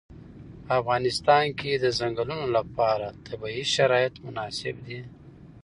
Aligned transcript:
په 0.65 0.71
افغانستان 0.81 1.45
کې 1.59 1.71
د 1.73 1.85
ځنګلونه 1.99 2.45
لپاره 2.57 3.07
طبیعي 3.27 3.63
شرایط 3.75 4.13
مناسب 4.25 4.75
دي. 4.87 4.99